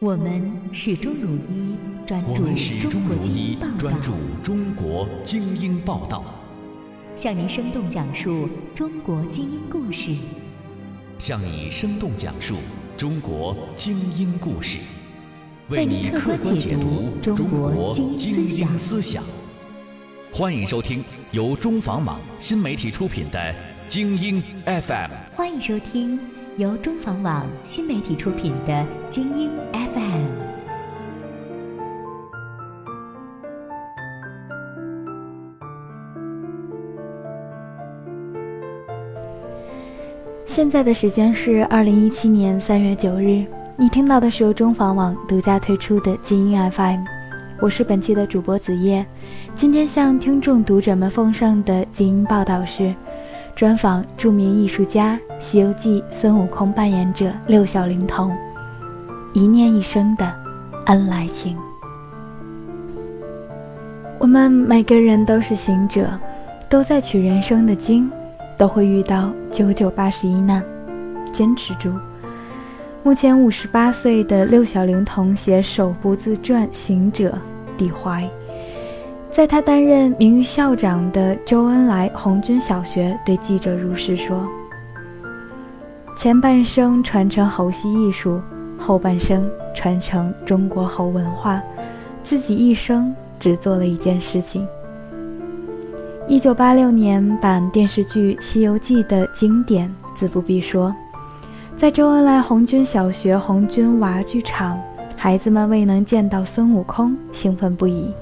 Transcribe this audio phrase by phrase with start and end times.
[0.00, 2.46] 我们始终如一，专注
[2.88, 3.76] 中国精英报道。
[3.78, 6.24] 专注中国精英报道，
[7.14, 10.12] 向您生动讲述中国精英故事。
[11.18, 12.56] 向你生动讲述
[12.96, 14.78] 中国精英故事，
[15.68, 19.22] 为你客观解读中国精英思想。
[20.32, 23.38] 欢迎收听由中房网新媒体出品的
[23.86, 25.10] 《精英 FM》。
[25.36, 26.18] 欢迎收听。
[26.56, 28.72] 由中房网新媒体出品的
[29.08, 29.86] 《精英 FM》。
[40.44, 47.00] 现在的时间是二零一七年三月九日，你听到的是由中房网独家推出的《精英 FM》，
[47.60, 49.06] 我是本期的主播子夜。
[49.54, 52.92] 今天向听众读者们奉上的精英报道是。
[53.54, 58.34] 专访著名艺术家《西游记》孙悟空扮演者六小龄童，
[59.34, 60.32] 一念一生的
[60.86, 61.56] 恩来情。
[64.18, 66.10] 我们每个人都是行者，
[66.68, 68.10] 都在取人生的经，
[68.56, 70.62] 都会遇到九九八十一难，
[71.32, 71.90] 坚持住。
[73.02, 77.30] 目前五十八岁的六小龄童写首部自传《行者》，
[77.78, 78.28] 底怀。
[79.30, 84.44] 在他担任名誉校长的周恩来红军小学，对记者如是说
[86.18, 88.40] ：“前半生传承猴戏艺术，
[88.76, 91.62] 后半生传承中国猴文化，
[92.24, 94.66] 自己一生只做了一件事情。”
[96.26, 100.94] 一九八六年版电视剧《西游记》的经典，自不必说。
[101.76, 104.78] 在周恩来红军小学红军娃剧场，
[105.16, 108.12] 孩子们未能见到孙悟空，兴奋不已。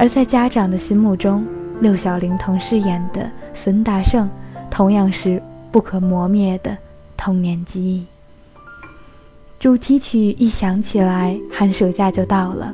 [0.00, 1.44] 而在家长的心目中，
[1.82, 4.26] 六小龄童饰演的孙大圣，
[4.70, 6.74] 同样是不可磨灭的
[7.18, 8.06] 童年记忆。
[9.58, 12.72] 主题曲一响起来，寒暑假就到了。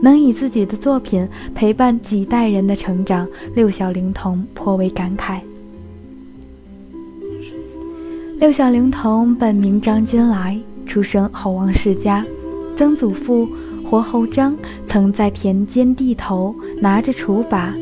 [0.00, 3.26] 能以自己的作品陪伴几代人的成长，
[3.56, 5.40] 六小龄童颇为感慨。
[8.38, 12.24] 六小龄童本名张金来，出生猴王世家，
[12.76, 13.48] 曾祖父。
[13.90, 14.56] 活猴张
[14.86, 17.74] 曾在田间地头拿着锄把，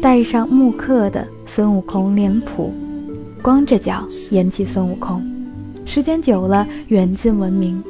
[0.00, 2.74] 带上木刻的孙悟空脸谱，
[3.40, 5.24] 光着脚演起孙悟空。
[5.84, 7.80] 时间久了，远近闻名。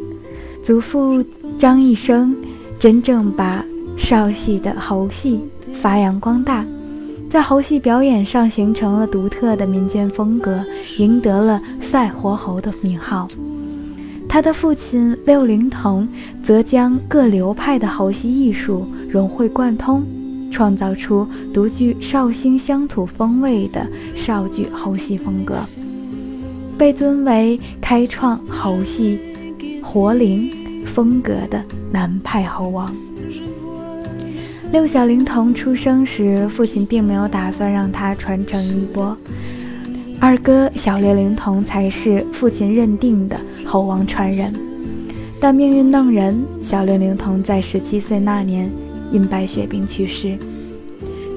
[0.62, 1.24] 祖父
[1.58, 2.36] 张一生
[2.78, 3.64] 真正把
[3.96, 5.40] 少戏的猴戏
[5.80, 6.66] 发扬光大，
[7.30, 10.62] 在猴戏表演上形成了独特的民间风格，
[10.98, 13.26] 赢得了“赛活猴”的名号。
[14.32, 16.08] 他的父亲六龄童
[16.42, 20.02] 则将各流派的猴戏艺术融会贯通，
[20.50, 25.56] 创造出独具绍兴乡土风味的绍剧猴戏风格，
[26.78, 29.18] 被尊为开创猴戏
[29.82, 30.50] 活灵
[30.86, 32.90] 风格的南派猴王。
[34.72, 39.14] 六小龄童出生时，父亲并没有打算让他传承衣钵，
[40.18, 43.38] 二哥小六龄童才是父亲认定的。
[43.64, 44.52] 猴王传人，
[45.40, 46.42] 但命运弄人。
[46.62, 48.70] 小六龄童在十七岁那年
[49.10, 50.38] 因白血病去世。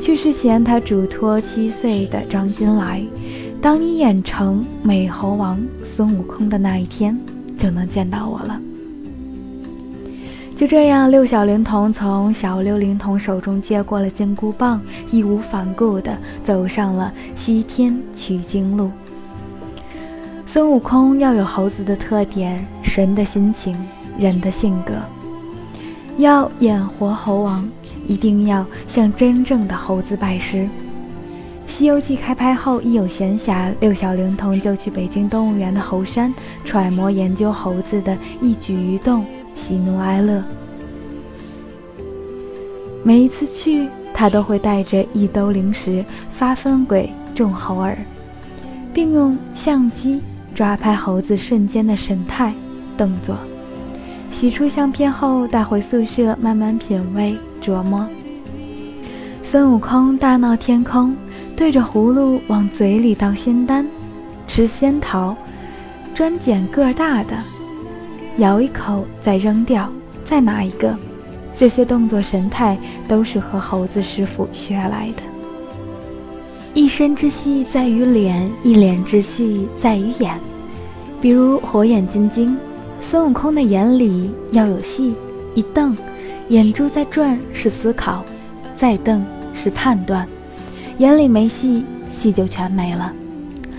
[0.02, 3.02] 去世前，他嘱托七岁的张金来
[3.62, 7.18] ：“当你演成美猴王孙悟空的那一天，
[7.58, 8.62] 就能见到我了。”
[10.56, 14.80] 就这样，六小龄童从小六龄童手中接过了金箍棒，
[15.12, 18.90] 义无反顾地走上了西天取经路。
[20.56, 23.76] 孙悟空要有猴子的特点，神的心情，
[24.18, 24.94] 人的性格。
[26.18, 27.70] 要演活猴王，
[28.08, 30.60] 一定要向真正的猴子拜师。
[31.68, 36.34] 《西游记》开拍后，一有闲暇，六小龄童就去北京动物园的猴山
[36.64, 40.42] 揣摩研究猴子的一举一动、喜怒哀乐。
[43.04, 47.98] 每一次去，他都会带着一兜零食，发分鬼众猴儿，
[48.94, 50.22] 并用相机。
[50.56, 52.54] 抓拍猴子瞬间的神态、
[52.98, 53.36] 动作，
[54.32, 58.08] 洗出相片后带回宿舍慢慢品味琢磨。
[59.44, 61.14] 孙悟空大闹天空，
[61.58, 63.86] 对着葫芦往嘴里倒仙丹，
[64.48, 65.36] 吃仙桃，
[66.14, 67.36] 专捡个大的，
[68.38, 69.92] 咬一口再扔掉，
[70.24, 70.98] 再拿一个。
[71.54, 72.78] 这些动作神态
[73.10, 75.35] 都是和猴子师傅学来的。
[76.76, 80.38] 一身之戏在于脸，一脸之戏在于眼。
[81.22, 82.58] 比如火眼金睛，
[83.00, 85.14] 孙悟空的眼里要有戏，
[85.56, 85.96] 一瞪，
[86.50, 88.26] 眼珠在转是思考，
[88.76, 89.24] 再瞪
[89.54, 90.28] 是判断。
[90.98, 93.14] 眼里没戏，戏就全没了。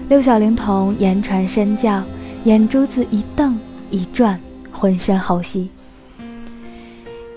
[0.09, 2.03] 六小龄童言传身教，
[2.45, 3.59] 眼珠子一瞪
[3.91, 4.41] 一转，
[4.73, 5.69] 浑身猴戏。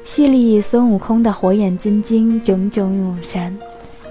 [0.05, 3.57] 戏里孙悟空的火眼金睛炯炯有神，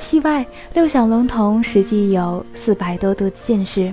[0.01, 3.93] 戏外六小龄童实际有四百多度近视，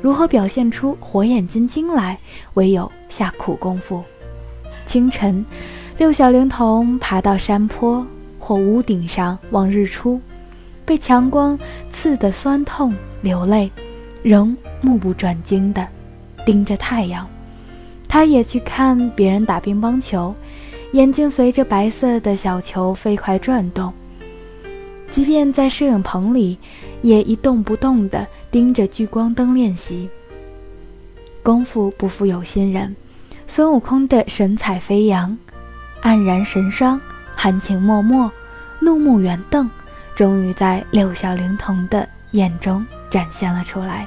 [0.00, 2.18] 如何表现出火眼金睛来，
[2.54, 4.02] 唯有下苦功夫。
[4.84, 5.44] 清晨，
[5.98, 8.06] 六小龄童爬到山坡
[8.38, 10.20] 或屋顶上望日出，
[10.84, 11.58] 被强光
[11.90, 13.70] 刺得酸痛流泪，
[14.22, 15.86] 仍目不转睛地
[16.44, 17.26] 盯着太阳。
[18.08, 20.32] 他也去看别人打乒乓球，
[20.92, 23.92] 眼睛随着白色的小球飞快转动。
[25.10, 26.58] 即便在摄影棚里，
[27.02, 30.08] 也一动不动地盯着聚光灯练习。
[31.42, 32.94] 功夫不负有心人。
[33.46, 35.38] 孙悟空的神采飞扬、
[36.02, 37.00] 黯然神伤、
[37.36, 38.28] 含情脉脉、
[38.80, 39.70] 怒目圆瞪，
[40.16, 44.06] 终于在六小龄童的眼中展现了出来。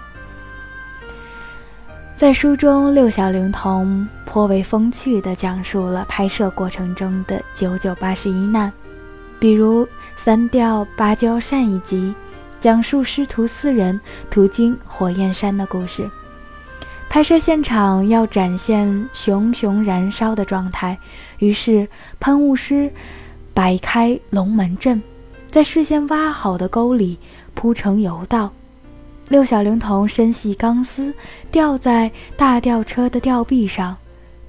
[2.18, 8.70] 在书中，六小龄童颇为风趣地讲述了拍摄过程中的九九八十一难，
[9.40, 12.14] 比如三吊芭蕉扇一集，
[12.60, 14.00] 讲述师徒四人
[14.30, 16.10] 途经火焰山的故事。
[17.10, 20.96] 拍摄现场要展现熊熊燃烧的状态，
[21.40, 21.88] 于是
[22.20, 22.92] 喷雾师
[23.54, 25.02] 摆开龙门阵，
[25.50, 27.18] 在事先挖好的沟里
[27.56, 28.52] 铺成油道。
[29.30, 31.14] 六小龄童身系钢丝，
[31.50, 33.96] 吊在大吊车的吊臂上，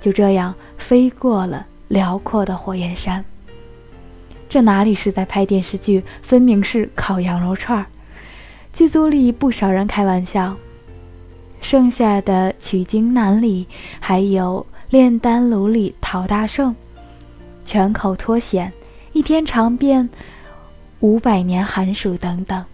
[0.01, 3.25] 就这样飞过了辽阔的火焰山。
[4.50, 7.87] 这哪里是在拍电视剧，分明是烤羊肉串儿。
[8.73, 10.56] 剧组里不少人开玩笑。
[11.61, 13.69] 剩下的取经难里，
[14.00, 16.75] 还有炼丹炉里讨大圣，
[17.64, 18.73] 全口脱险，
[19.12, 20.11] 一天尝遍
[20.99, 22.64] 五百年寒暑等等。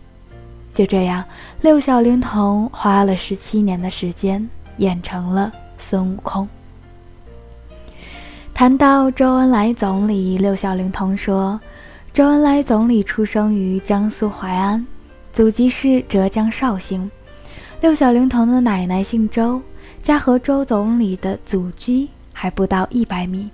[0.72, 1.22] 就这样，
[1.60, 4.48] 六小龄童花了十七年的时间
[4.78, 6.48] 演成了孙悟空。
[8.56, 11.60] 谈到周恩来总理，六小龄童说，
[12.10, 14.86] 周恩来总理出生于江苏淮安，
[15.30, 17.10] 祖籍是浙江绍兴。
[17.82, 19.60] 六小龄童的奶奶姓周，
[20.02, 23.50] 家和周总理的祖居还不到一百米。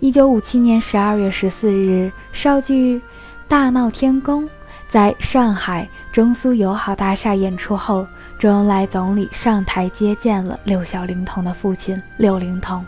[0.00, 2.98] 一九五七年十二月十四日，绍剧
[3.46, 4.42] 《大闹天宫》
[4.88, 8.04] 在上海中苏友好大厦演出后，
[8.36, 12.84] 周恩来总理上台接见了六小龄童的父亲六龄童，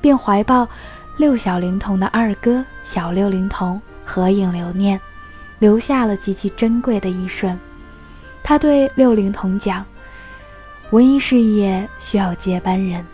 [0.00, 0.68] 并怀抱
[1.16, 5.00] 六小龄童的二哥小六龄童合影留念，
[5.58, 7.58] 留下了极其珍贵的一瞬。
[8.42, 9.84] 他对六龄童讲
[10.90, 13.04] ：“文艺事业需要接班人，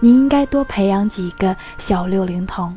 [0.00, 2.76] 你应该多培养几个小六龄童。”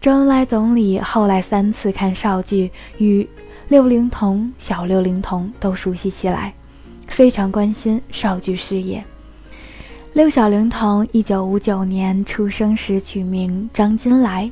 [0.00, 3.28] 周恩来总理后来三次看绍剧，与
[3.68, 6.52] 六龄童、小六龄童都熟悉起来，
[7.06, 9.04] 非常关心绍剧事业。
[10.14, 14.50] 六小龄童一九五九年出生时取名张金来，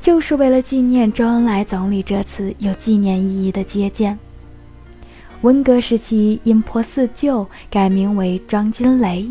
[0.00, 4.16] 就是为了纪念周恩来总理这次有纪念意义的接见。
[5.40, 9.28] 文革时期，因破四旧，改名为张金雷。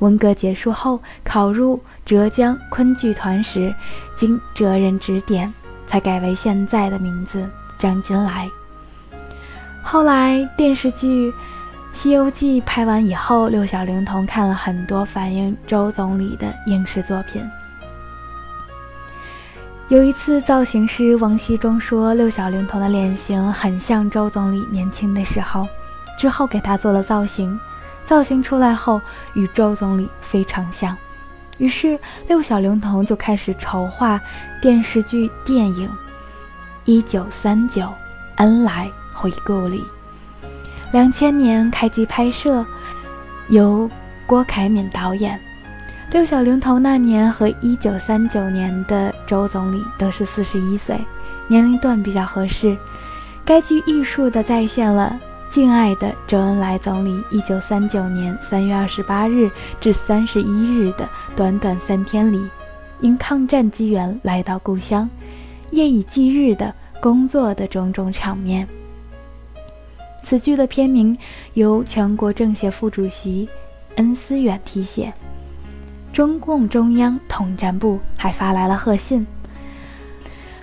[0.00, 3.74] 文革结束后，考入浙江昆剧团时，
[4.14, 5.50] 经哲人指点，
[5.86, 7.48] 才改为现在的名字
[7.78, 8.46] 张金来。
[9.82, 11.30] 后来电视剧
[11.92, 17.48] 《西游记》拍完以后，六小龄童看了很多反映周总理的影视作品。
[19.88, 25.68] 有一次，造型师王希忠说六小龄童的脸型很像周总理年轻的时候，
[26.18, 27.60] 之后给他做了造型，
[28.04, 29.00] 造型出来后
[29.34, 30.96] 与周总理非常像，
[31.58, 34.18] 于是六小龄童就开始筹划
[34.62, 35.88] 电视剧电影
[36.84, 37.92] 《一九三九
[38.36, 39.80] 恩来回故里》，
[40.92, 42.64] 两千年开机拍摄，
[43.48, 43.90] 由
[44.26, 45.40] 郭凯敏导演。
[46.10, 51.00] 六小龄童那年和一九三九年的周总理都是四十一岁，
[51.48, 52.76] 年龄段比较合适。
[53.42, 55.18] 该剧艺术地再现了
[55.48, 62.46] 敬爱的周恩来总理一九三九年三月二十八日至三十一日的短短三天里，
[63.00, 65.08] 因抗战机缘来到故乡，
[65.70, 68.68] 夜以继日的工作的种种场面。
[70.22, 71.16] 此剧的片名
[71.54, 73.48] 由全国政协副主席
[73.96, 75.12] 恩思远题写。
[76.12, 79.26] 中共中央统战部还发来了贺信。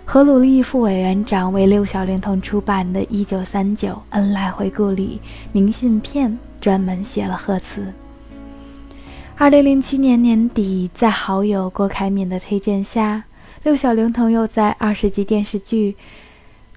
[0.05, 7.93] 何鲁丽副委员长为六小龄童出版的《一九三九恩来回顾》里明信片专门写了贺词。
[9.37, 13.23] 二零零七年年底，在好友郭凯敏的推荐下，
[13.63, 15.91] 六小龄童又在二十集电视剧《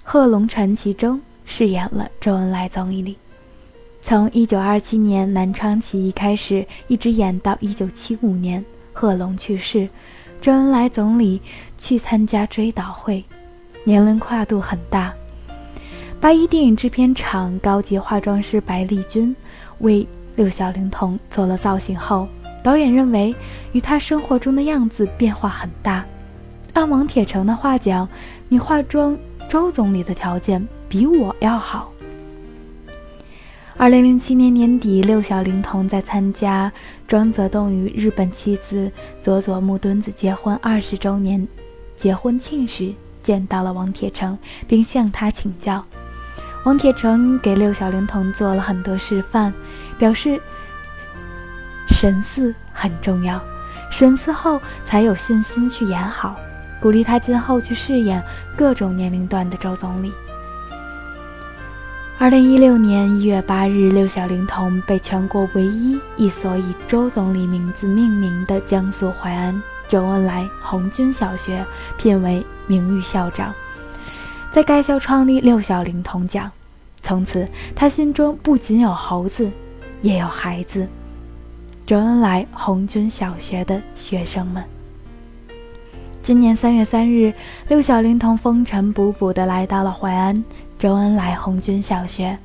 [0.05, 3.17] 贺龙传奇》中饰演了周恩来总理。
[4.01, 9.89] 从一九二七年南昌起义开始，一直演到一九七五年贺龙去世，
[10.41, 11.41] 周恩来总理
[11.79, 13.25] 去参加追悼会，
[13.85, 15.13] 年龄跨度很大。
[16.21, 19.35] 八一电影制片厂高级化妆师白丽君
[19.79, 20.07] 为
[20.37, 22.27] 六小龄童做了造型后，
[22.63, 23.35] 导演认为
[23.73, 26.05] 与他生活中的样子变化很大。
[26.73, 28.09] 按王铁成的话讲，
[28.49, 29.17] 你化妆
[29.49, 31.91] 周总理的条件比我要好。
[33.79, 36.71] 二零零七年年底，六小龄童在参加
[37.09, 41.49] 庄则栋与日本妻子佐佐木敦子结婚二十周年
[41.97, 45.83] 结婚庆时，见到了王铁成，并向他请教。
[46.65, 49.51] 王铁成给六小龄童做了很多示范，
[49.97, 50.39] 表示
[51.89, 53.41] 神似很重要，
[53.91, 56.37] 神似后才有信心去演好，
[56.83, 58.23] 鼓励他今后去饰演
[58.55, 60.13] 各种年龄段的周总理。
[62.23, 71.67] 二零一六年一月八日，六小龄童被全国唯一一所以周总理名字命名的江苏淮安周恩来红军小学
[71.99, 73.53] 聘为名誉校长，
[74.53, 76.49] 在该校创立六小龄童奖。
[77.03, 79.51] 从此，他心中不仅有猴子，
[80.01, 80.87] 也有孩子——
[81.85, 84.63] 周恩来红军小学的学生们。
[86.23, 87.35] 今年三月三日，
[87.67, 90.45] 六小龄童风尘仆仆地来到了淮安。
[90.83, 92.37] 周恩来红军小学，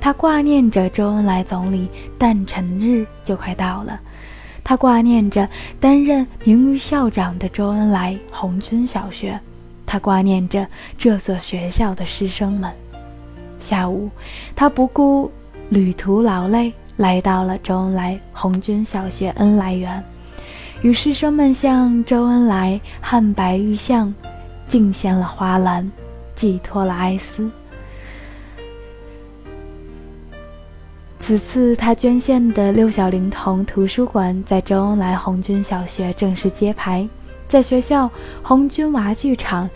[0.00, 3.98] 他挂念着周恩来总理诞辰日就快到了，
[4.62, 5.48] 他挂念着
[5.80, 9.36] 担任名誉校长的周恩来红军小学，
[9.84, 10.64] 他挂念着
[10.96, 12.70] 这所学校的师生们。
[13.58, 14.08] 下午，
[14.54, 15.28] 他不顾
[15.68, 20.00] 旅途劳累，来到了周恩来红军小学恩来园，
[20.82, 24.14] 与师生们向周恩来汉白玉像
[24.68, 25.90] 敬献了花篮，
[26.36, 27.50] 寄托了哀思。
[31.22, 37.08] 此次他捐献的六小龄童图书馆在周恩来红军小学正式揭牌，
[37.46, 38.10] 在学校
[38.42, 39.70] 红军娃剧场，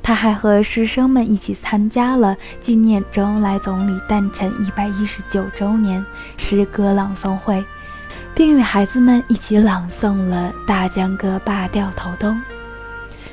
[0.00, 6.02] 他还和师生们一起参加了纪念周恩来总理诞辰一百一十九周年
[6.36, 7.62] 诗歌朗诵会，
[8.32, 12.36] 并与孩子们一起朗诵了《大江歌罢掉头东》。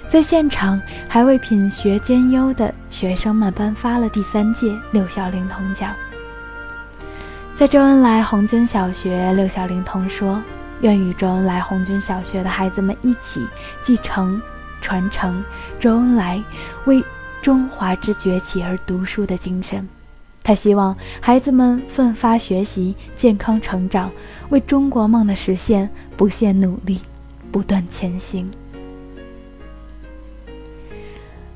[0.10, 5.94] 在现场，还为品学兼优的学生们颁发了第三届六小龄童奖。
[7.56, 10.44] 在周恩来红军小学，六小龄童说
[10.84, 13.48] ：“愿与周恩来红军小学的孩子们一起
[13.82, 14.42] 继承、
[14.82, 15.42] 传承
[15.80, 16.44] 周恩来
[16.84, 17.02] 为
[17.42, 19.88] 中华之崛起而读书的精神。
[20.44, 24.12] 他希望孩子们奋发学习、健康成长，
[24.50, 27.00] 为中国梦的实现不懈努力，
[27.54, 28.52] 不断前行。”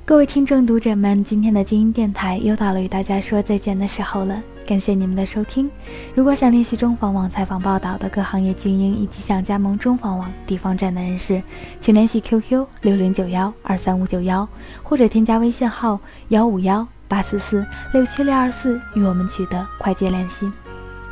[0.06, 4.42] 各位听众读者们，今天的精英电台又到了与大家说再见的时候了。
[4.70, 5.68] 感谢你们的收听。
[6.14, 11.42] 如果想联系中房网采访报道的各行业精英，以及想加盟中房网地方站的人士，
[11.82, 14.48] 请联系 QQ 六零九幺二三五九幺，
[14.84, 20.48] 或者添加微信号幺五幺八四四六七六二四与我们取得快捷联系。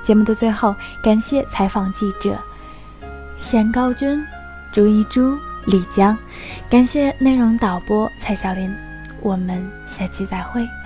[0.03, 2.37] 节目的最后，感谢采访记者
[3.39, 4.23] 贤高军、
[4.71, 5.35] 朱一珠、
[5.65, 6.15] 李江，
[6.69, 8.71] 感谢内容导播蔡小林。
[9.19, 10.76] 我们下期再会。